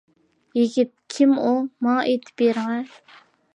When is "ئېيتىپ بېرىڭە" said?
2.09-2.83